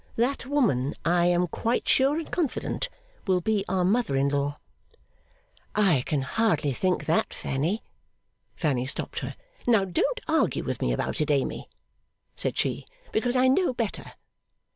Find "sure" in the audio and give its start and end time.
1.87-2.17